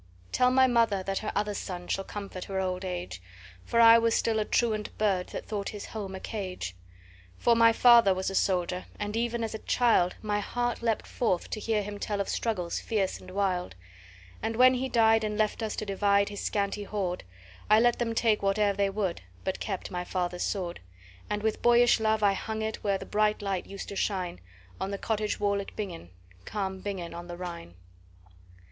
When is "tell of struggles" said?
11.99-12.79